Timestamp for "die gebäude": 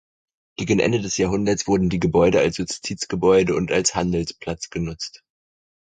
1.91-2.39